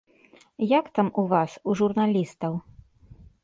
[0.79, 2.53] Як там у вас, у журналістаў?